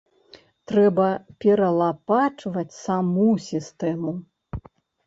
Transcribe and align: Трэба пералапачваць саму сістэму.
Трэба 0.71 1.09
пералапачваць 1.45 2.67
саму 2.85 3.31
сістэму. 3.51 4.21